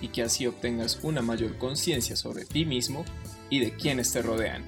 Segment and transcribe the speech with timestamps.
[0.00, 3.04] y que así obtengas una mayor conciencia sobre ti mismo
[3.50, 4.64] y de quienes te rodean.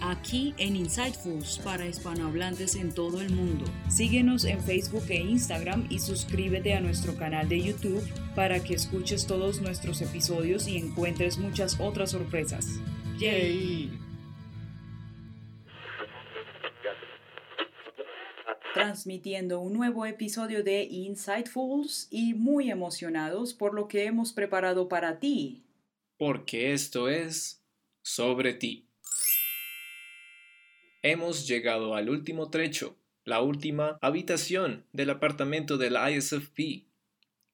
[0.00, 3.64] Aquí en Insightfuls para hispanohablantes en todo el mundo.
[3.88, 9.26] Síguenos en Facebook e Instagram y suscríbete a nuestro canal de YouTube para que escuches
[9.26, 12.66] todos nuestros episodios y encuentres muchas otras sorpresas.
[13.18, 14.03] ¡Yay!
[18.84, 25.20] Transmitiendo un nuevo episodio de Insightfuls y muy emocionados por lo que hemos preparado para
[25.20, 25.62] ti.
[26.18, 27.62] Porque esto es
[28.02, 28.86] sobre ti.
[31.00, 32.94] Hemos llegado al último trecho,
[33.24, 36.84] la última habitación del apartamento del ISFP.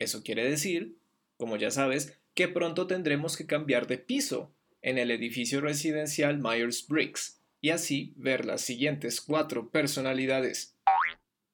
[0.01, 0.97] Eso quiere decir,
[1.37, 4.51] como ya sabes, que pronto tendremos que cambiar de piso
[4.83, 10.75] en el edificio residencial Myers-Briggs y así ver las siguientes cuatro personalidades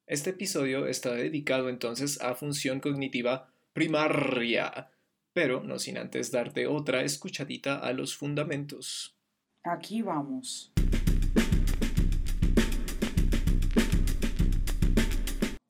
[0.07, 4.89] este episodio está dedicado entonces a función cognitiva primaria,
[5.33, 9.17] pero no sin antes darte otra escuchadita a los fundamentos.
[9.63, 10.71] Aquí vamos.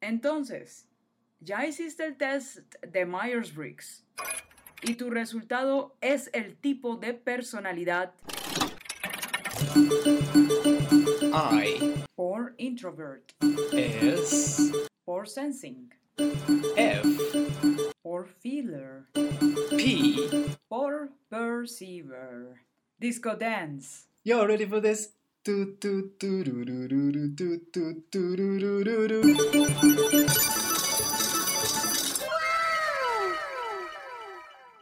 [0.02, 0.88] Entonces,
[1.40, 4.06] ya hiciste el test de Myers-Briggs
[4.84, 8.14] y tu resultado es el tipo de personalidad
[11.34, 13.34] I or introvert.
[13.72, 14.72] S
[15.06, 15.94] or sensing.
[16.76, 17.06] F
[18.04, 19.06] or feeler.
[19.78, 22.62] P or perceiver.
[23.00, 24.08] Disco dance.
[24.23, 25.14] Y'all ready for this?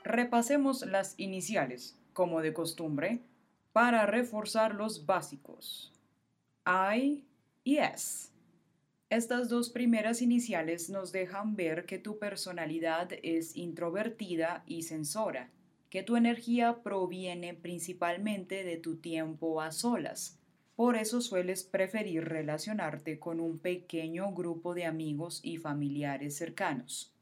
[0.04, 3.20] Repasemos las iniciales, como de costumbre,
[3.74, 5.95] para reforzar los básicos.
[6.68, 7.24] I
[7.64, 8.32] y S.
[9.12, 15.52] Estas dos primeras iniciales nos dejan ver que tu personalidad es introvertida y sensora,
[15.92, 20.40] que tu energía proviene principalmente de tu tiempo a solas.
[20.76, 27.14] Por eso sueles preferir relacionarte con un pequeño grupo de amigos y familiares cercanos.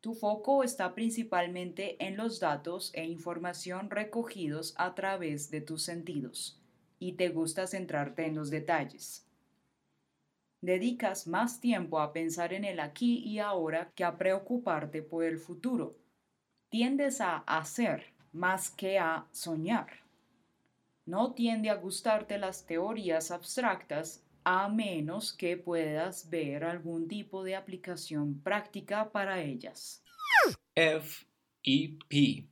[0.00, 6.58] Tu foco está principalmente en los datos e información recogidos a través de tus sentidos
[6.98, 9.24] y te gusta centrarte en los detalles.
[10.60, 15.38] Dedicas más tiempo a pensar en el aquí y ahora que a preocuparte por el
[15.38, 15.96] futuro.
[16.68, 19.86] Tiendes a hacer más que a soñar.
[21.06, 27.54] No tiende a gustarte las teorías abstractas a menos que puedas ver algún tipo de
[27.54, 30.02] aplicación práctica para ellas.
[30.74, 31.26] F
[31.62, 32.48] y P.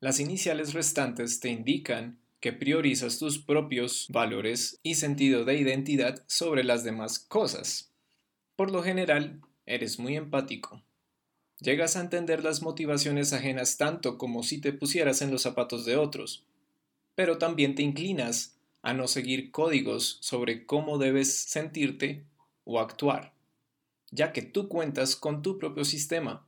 [0.00, 6.64] Las iniciales restantes te indican que priorizas tus propios valores y sentido de identidad sobre
[6.64, 7.92] las demás cosas.
[8.56, 10.82] Por lo general, eres muy empático.
[11.60, 15.96] Llegas a entender las motivaciones ajenas tanto como si te pusieras en los zapatos de
[15.96, 16.44] otros,
[17.14, 22.24] pero también te inclinas a no seguir códigos sobre cómo debes sentirte
[22.64, 23.34] o actuar,
[24.10, 26.46] ya que tú cuentas con tu propio sistema,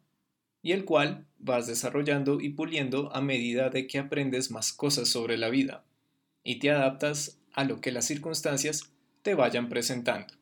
[0.62, 5.37] y el cual vas desarrollando y puliendo a medida de que aprendes más cosas sobre
[5.37, 5.84] la vida,
[6.45, 8.93] y te adaptas a lo que las circunstancias
[9.23, 10.34] te vayan presentando.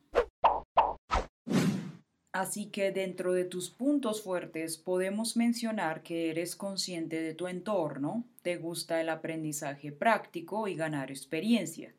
[2.33, 8.23] Así que dentro de tus puntos fuertes podemos mencionar que eres consciente de tu entorno,
[8.41, 11.93] te gusta el aprendizaje práctico y ganar experiencia.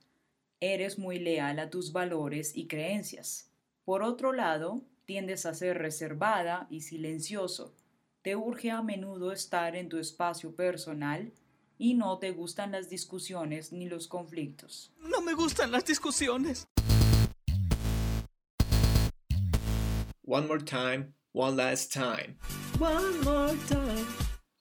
[0.58, 3.50] Eres muy leal a tus valores y creencias.
[3.84, 7.74] Por otro lado, tiendes a ser reservada y silencioso.
[8.22, 11.32] Te urge a menudo estar en tu espacio personal
[11.76, 14.92] y no te gustan las discusiones ni los conflictos.
[15.00, 16.68] No me gustan las discusiones.
[20.24, 22.38] One more time, one last time.
[22.78, 24.06] One more time.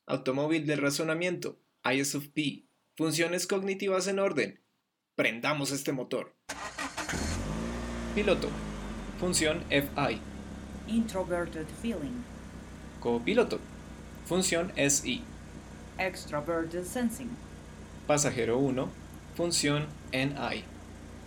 [0.08, 2.66] Automóvil de razonamiento, ISFP.
[2.98, 4.60] Funciones cognitivas en orden.
[5.14, 6.36] Prendamos este motor.
[8.16, 8.50] Piloto.
[9.20, 10.20] Función FI.
[10.88, 12.24] Introverted feeling.
[13.02, 13.60] Copiloto.
[14.28, 15.24] Función SI.
[15.98, 17.32] Extroverted sensing.
[18.06, 18.90] Pasajero 1.
[19.36, 20.64] Función NI.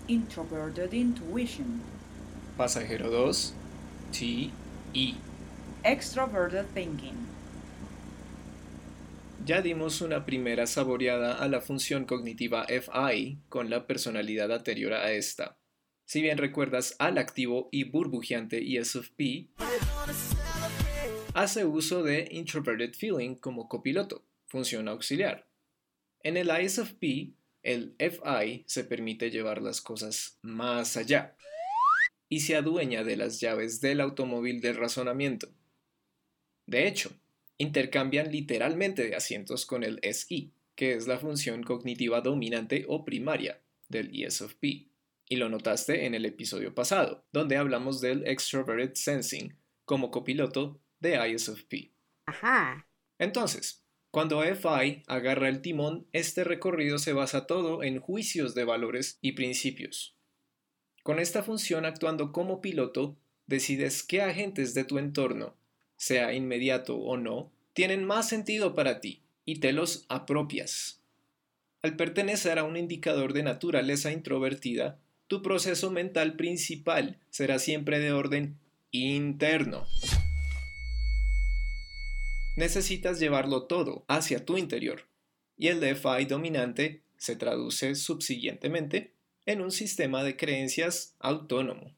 [0.06, 1.82] Introverted intuition.
[2.56, 3.54] Pasajero 2.
[4.12, 4.52] TE.
[5.82, 7.26] Extroverted thinking.
[9.44, 15.10] Ya dimos una primera saboreada a la función cognitiva FI con la personalidad anterior a
[15.10, 15.58] esta.
[16.06, 19.48] Si bien recuerdas al activo y burbujeante ESFP,
[21.34, 25.48] hace uso de Introverted Feeling como copiloto, función auxiliar.
[26.20, 31.36] En el ISFP, el FI se permite llevar las cosas más allá
[32.28, 35.48] y se adueña de las llaves del automóvil del razonamiento.
[36.66, 37.10] De hecho,
[37.58, 43.60] intercambian literalmente de asientos con el SI, que es la función cognitiva dominante o primaria
[43.88, 44.88] del ESFP.
[45.28, 51.29] Y lo notaste en el episodio pasado, donde hablamos del Extroverted Sensing como copiloto de
[51.29, 51.93] ISFP.
[52.26, 52.88] Ajá.
[53.19, 59.19] Entonces, cuando FI agarra el timón, este recorrido se basa todo en juicios de valores
[59.20, 60.17] y principios.
[61.02, 65.56] Con esta función actuando como piloto, decides qué agentes de tu entorno
[65.96, 71.02] sea inmediato o no, tienen más sentido para ti y te los apropias.
[71.82, 78.12] Al pertenecer a un indicador de naturaleza introvertida, tu proceso mental principal será siempre de
[78.12, 78.58] orden
[78.91, 79.87] interno.
[82.56, 85.02] Necesitas llevarlo todo hacia tu interior,
[85.56, 89.12] y el DeFi dominante se traduce subsiguientemente
[89.44, 91.92] en un sistema de creencias autónomo.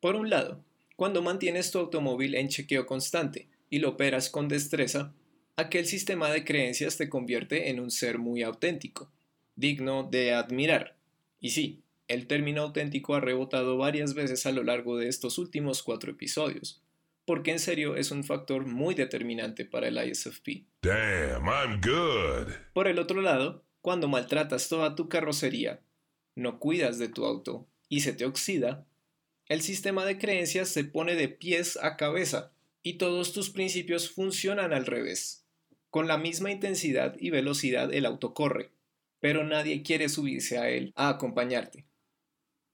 [0.00, 0.62] Por un lado,
[0.96, 5.14] cuando mantienes tu automóvil en chequeo constante y lo operas con destreza,
[5.56, 9.10] aquel sistema de creencias te convierte en un ser muy auténtico,
[9.56, 10.96] digno de admirar.
[11.40, 15.82] Y sí, el término auténtico ha rebotado varias veces a lo largo de estos últimos
[15.82, 16.83] cuatro episodios,
[17.24, 20.66] porque en serio es un factor muy determinante para el ISFP.
[20.82, 22.52] Damn, I'm good.
[22.72, 25.80] Por el otro lado, cuando maltratas toda tu carrocería,
[26.34, 28.86] no cuidas de tu auto y se te oxida,
[29.46, 34.72] el sistema de creencias se pone de pies a cabeza y todos tus principios funcionan
[34.72, 35.44] al revés.
[35.90, 38.70] Con la misma intensidad y velocidad el auto corre,
[39.20, 41.86] pero nadie quiere subirse a él a acompañarte.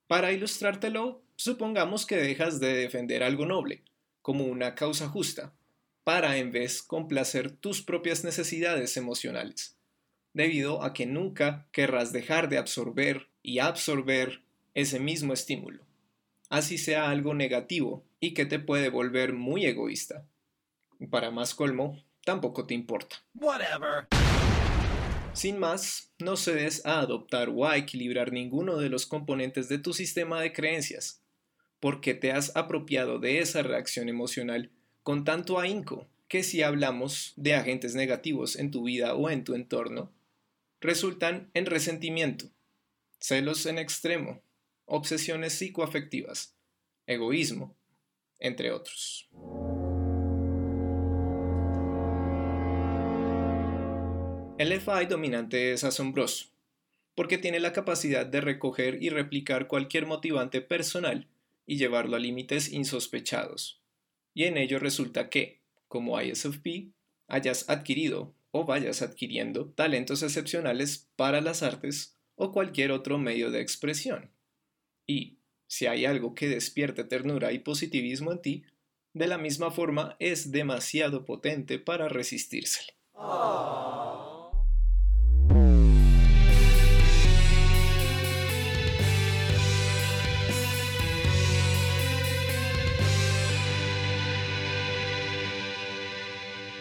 [0.07, 3.85] Para ilustrártelo, supongamos que dejas de defender algo noble,
[4.23, 5.53] como una causa justa,
[6.05, 9.77] para en vez complacer tus propias necesidades emocionales,
[10.33, 14.43] debido a que nunca querrás dejar de absorber y absorber
[14.75, 15.85] ese mismo estímulo
[16.51, 20.27] así sea algo negativo y que te puede volver muy egoísta.
[21.09, 23.17] Para más colmo, tampoco te importa.
[23.35, 24.09] Whatever.
[25.33, 29.95] Sin más, no cedes a adoptar o a equilibrar ninguno de los componentes de tu
[29.95, 31.23] sistema de creencias,
[31.81, 34.71] porque te has apropiado de esa reacción emocional
[35.03, 39.55] con tanto ahínco que si hablamos de agentes negativos en tu vida o en tu
[39.55, 40.13] entorno,
[40.81, 42.47] resultan en resentimiento,
[43.19, 44.41] celos en extremo,
[44.85, 46.55] obsesiones psicoafectivas,
[47.07, 47.75] egoísmo,
[48.39, 49.29] entre otros.
[54.59, 56.49] El FI dominante es asombroso,
[57.15, 61.27] porque tiene la capacidad de recoger y replicar cualquier motivante personal
[61.71, 63.81] y llevarlo a límites insospechados.
[64.35, 66.91] Y en ello resulta que, como ISFP,
[67.29, 73.61] hayas adquirido o vayas adquiriendo talentos excepcionales para las artes o cualquier otro medio de
[73.61, 74.33] expresión.
[75.07, 75.39] Y
[75.69, 78.65] si hay algo que despierte ternura y positivismo en ti,
[79.13, 82.95] de la misma forma es demasiado potente para resistírsele.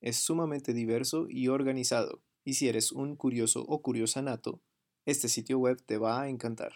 [0.00, 4.60] Es sumamente diverso y organizado, y si eres un curioso o curiosa nato,
[5.04, 6.72] este sitio web te va a encantar.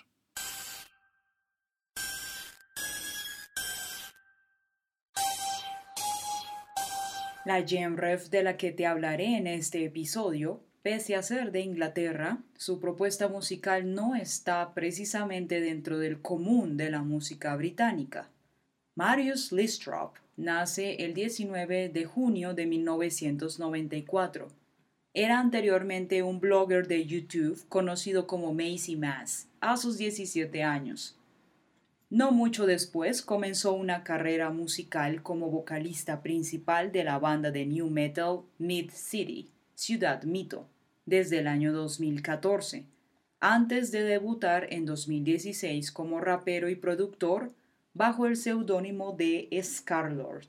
[7.45, 12.43] La GemRef de la que te hablaré en este episodio, pese a ser de Inglaterra,
[12.57, 18.31] su propuesta musical no está precisamente dentro del común de la música británica.
[18.97, 24.49] Marius Listrop nace el 19 de junio de 1994.
[25.15, 31.17] Era anteriormente un blogger de YouTube conocido como Macy Mass a sus 17 años.
[32.11, 37.89] No mucho después comenzó una carrera musical como vocalista principal de la banda de new
[37.89, 40.67] metal Mid City, Ciudad Mito,
[41.07, 42.85] desde el año 2014,
[43.39, 47.53] antes de debutar en 2016 como rapero y productor
[47.95, 50.47] bajo el seudónimo de Scarlord.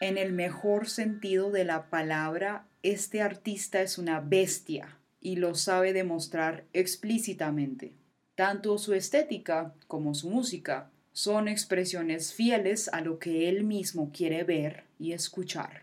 [0.00, 5.92] En el mejor sentido de la palabra, este artista es una bestia y lo sabe
[5.92, 7.92] demostrar explícitamente.
[8.34, 14.42] Tanto su estética como su música son expresiones fieles a lo que él mismo quiere
[14.42, 15.82] ver y escuchar.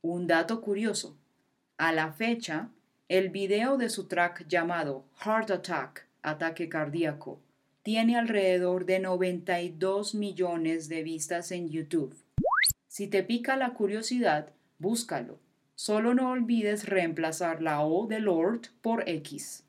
[0.00, 1.16] Un dato curioso.
[1.76, 2.70] A la fecha,
[3.08, 7.40] el video de su track llamado Heart Attack, ataque cardíaco,
[7.82, 12.16] tiene alrededor de 92 millones de vistas en YouTube.
[12.86, 15.38] Si te pica la curiosidad, búscalo.
[15.74, 19.64] Solo no olvides reemplazar la O de Lord por X.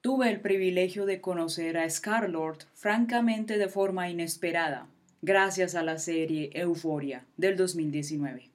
[0.00, 4.86] Tuve el privilegio de conocer a Scarlord francamente de forma inesperada,
[5.22, 8.50] gracias a la serie Euphoria del 2019.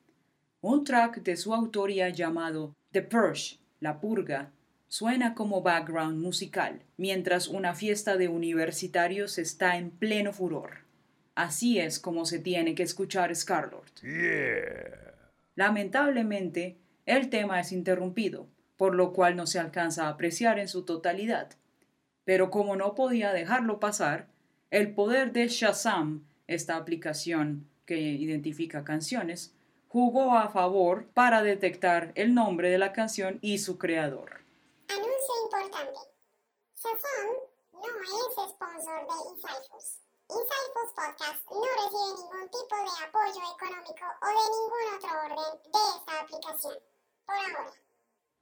[0.62, 4.52] Un track de su autoría llamado The Purge, La Purga,
[4.94, 10.82] suena como background musical, mientras una fiesta de universitarios está en pleno furor.
[11.34, 13.90] Así es como se tiene que escuchar Scarlord.
[15.56, 18.46] Lamentablemente, el tema es interrumpido,
[18.78, 21.50] por lo cual no se alcanza a apreciar en su totalidad.
[22.24, 24.28] Pero como no podía dejarlo pasar,
[24.70, 29.56] el poder de Shazam, esta aplicación que identifica canciones,
[29.88, 34.43] jugó a favor para detectar el nombre de la canción y su creador.
[35.54, 36.00] Importante.
[36.76, 37.30] Shazam
[37.74, 40.00] no es sponsor de Incyphus.
[40.28, 45.80] Incyphus Podcast no recibe ningún tipo de apoyo económico o de ningún otro orden de
[45.96, 46.74] esta aplicación.
[47.28, 47.72] Por ahora.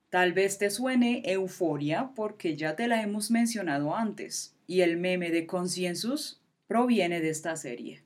[0.09, 5.31] Tal vez te suene Euforia porque ya te la hemos mencionado antes, y el meme
[5.31, 8.05] de Consciensus proviene de esta serie.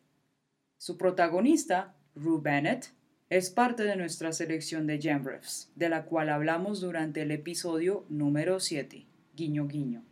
[0.78, 2.92] Su protagonista, Rue Bennett,
[3.30, 8.60] es parte de nuestra selección de Jamrefs, de la cual hablamos durante el episodio número
[8.60, 9.06] 7,
[9.36, 10.04] Guiño Guiño.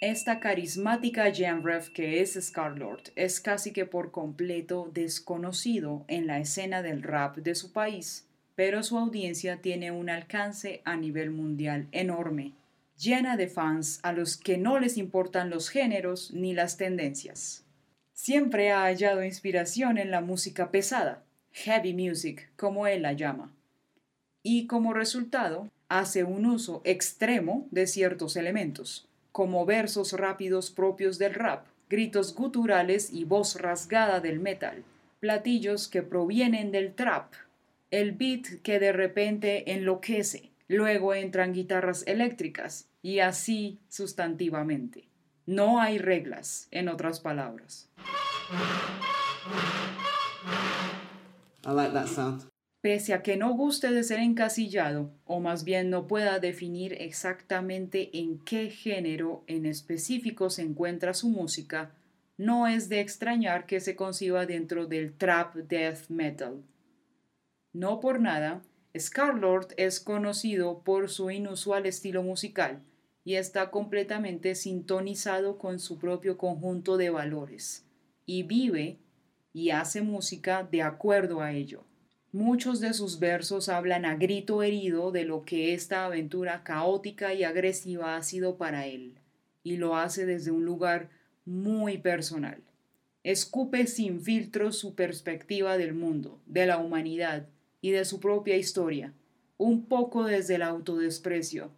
[0.00, 6.82] Esta carismática Jamref que es Scarlord es casi que por completo desconocido en la escena
[6.82, 8.26] del rap de su país
[8.56, 12.54] pero su audiencia tiene un alcance a nivel mundial enorme,
[12.98, 17.64] llena de fans a los que no les importan los géneros ni las tendencias.
[18.14, 21.22] Siempre ha hallado inspiración en la música pesada,
[21.56, 23.50] heavy music, como él la llama,
[24.42, 31.34] y como resultado hace un uso extremo de ciertos elementos, como versos rápidos propios del
[31.34, 34.84] rap, gritos guturales y voz rasgada del metal,
[35.18, 37.32] platillos que provienen del trap,
[37.90, 40.50] el beat que de repente enloquece.
[40.68, 45.04] Luego entran guitarras eléctricas y así sustantivamente.
[45.46, 47.88] No hay reglas, en otras palabras.
[52.80, 58.16] Pese a que no guste de ser encasillado, o más bien no pueda definir exactamente
[58.18, 61.90] en qué género en específico se encuentra su música,
[62.38, 66.62] no es de extrañar que se conciba dentro del trap death metal.
[67.72, 68.62] No por nada,
[68.96, 72.82] Scarlord es conocido por su inusual estilo musical
[73.24, 77.84] y está completamente sintonizado con su propio conjunto de valores,
[78.24, 78.98] y vive
[79.56, 81.82] y hace música de acuerdo a ello.
[82.30, 87.42] Muchos de sus versos hablan a grito herido de lo que esta aventura caótica y
[87.42, 89.14] agresiva ha sido para él,
[89.62, 91.08] y lo hace desde un lugar
[91.46, 92.62] muy personal.
[93.22, 97.48] Escupe sin filtro su perspectiva del mundo, de la humanidad,
[97.80, 99.14] y de su propia historia,
[99.56, 101.70] un poco desde el autodesprecio.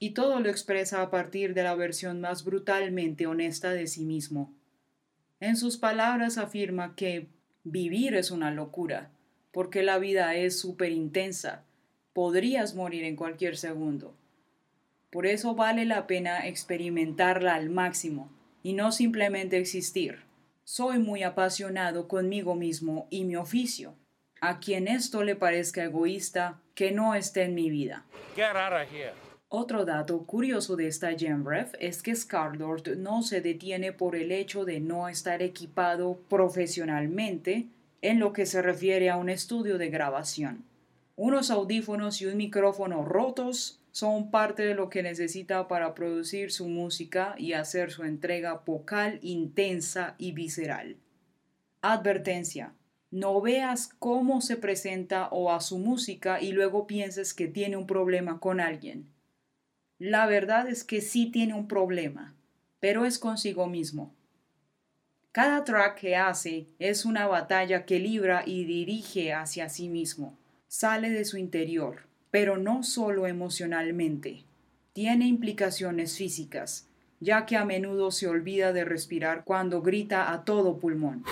[0.00, 4.56] Y todo lo expresa a partir de la versión más brutalmente honesta de sí mismo.
[5.40, 7.28] En sus palabras afirma que
[7.64, 9.10] vivir es una locura,
[9.52, 11.64] porque la vida es súper intensa,
[12.12, 14.14] podrías morir en cualquier segundo.
[15.10, 18.30] Por eso vale la pena experimentarla al máximo
[18.62, 20.18] y no simplemente existir.
[20.64, 23.94] Soy muy apasionado conmigo mismo y mi oficio.
[24.42, 28.04] A quien esto le parezca egoísta, que no esté en mi vida.
[29.52, 34.64] Otro dato curioso de esta Gemref es que Scarlord no se detiene por el hecho
[34.64, 37.66] de no estar equipado profesionalmente
[38.00, 40.62] en lo que se refiere a un estudio de grabación.
[41.16, 46.68] Unos audífonos y un micrófono rotos son parte de lo que necesita para producir su
[46.68, 50.96] música y hacer su entrega vocal intensa y visceral.
[51.82, 52.72] Advertencia.
[53.10, 57.88] No veas cómo se presenta o a su música y luego pienses que tiene un
[57.88, 59.08] problema con alguien.
[60.00, 62.32] La verdad es que sí tiene un problema,
[62.80, 64.14] pero es consigo mismo.
[65.30, 70.38] Cada track que hace es una batalla que libra y dirige hacia sí mismo.
[70.68, 74.42] Sale de su interior, pero no solo emocionalmente.
[74.94, 76.86] Tiene implicaciones físicas,
[77.20, 81.24] ya que a menudo se olvida de respirar cuando grita a todo pulmón.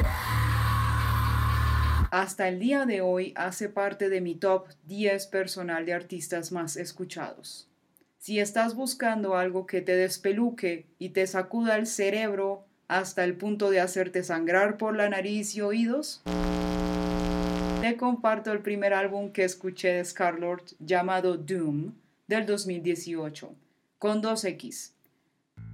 [2.10, 6.76] Hasta el día de hoy hace parte de mi top 10 personal de artistas más
[6.76, 7.67] escuchados.
[8.18, 13.70] Si estás buscando algo que te despeluque y te sacuda el cerebro hasta el punto
[13.70, 16.20] de hacerte sangrar por la nariz y oídos,
[17.80, 21.92] te comparto el primer álbum que escuché de Scarlord llamado Doom
[22.26, 23.54] del 2018,
[23.98, 24.94] con dos X.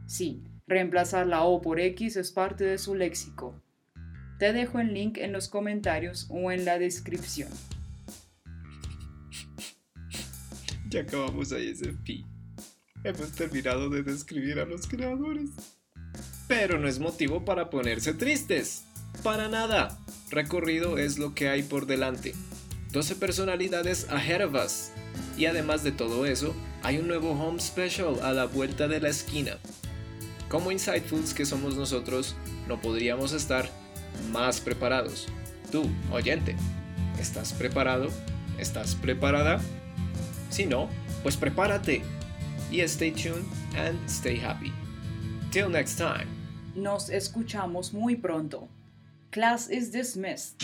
[0.07, 3.55] Sí, reemplazar la O por X es parte de su léxico.
[4.39, 7.49] Te dejo el link en los comentarios o en la descripción.
[10.91, 12.34] Ya acabamos ISFP.
[13.05, 15.51] Hemos terminado de describir a los creadores.
[16.49, 18.85] Pero no es motivo para ponerse tristes.
[19.23, 19.99] Para nada.
[20.31, 22.35] Recorrido es lo que hay por delante.
[22.93, 24.91] 12 personalidades ahead of us.
[25.37, 29.11] Y además de todo eso, hay un nuevo home special a la vuelta de la
[29.11, 29.59] esquina.
[30.49, 32.35] Como Insightfuls que somos nosotros,
[32.69, 33.69] no podríamos estar
[34.33, 35.27] más preparados.
[35.71, 36.57] Tú, oyente,
[37.21, 38.09] ¿estás preparado?
[38.59, 39.61] ¿Estás preparada?
[40.49, 40.89] Si no,
[41.23, 42.03] pues prepárate.
[42.75, 44.73] Y stay tuned and stay happy.
[45.53, 46.27] Till next time.
[46.75, 48.69] Nos escuchamos muy pronto.
[49.31, 50.61] Class is dismissed.